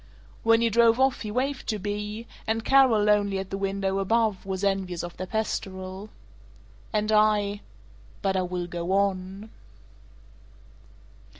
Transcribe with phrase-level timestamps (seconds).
[0.41, 4.47] When he drove off he waved to Bea; and Carol, lonely at the window above,
[4.47, 6.09] was envious of their pastoral.
[6.91, 7.61] "And I
[8.23, 9.51] But I will go on."